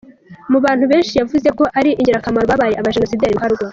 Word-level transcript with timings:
Mu 0.51 0.57
bantu 0.65 0.85
benshi 0.91 1.13
yavuze 1.21 1.47
ko 1.57 1.63
ari 1.79 1.91
ingirakamaro 1.99 2.45
babaye 2.51 2.73
abajenoosideri 2.75 3.35
ruharwa. 3.37 3.65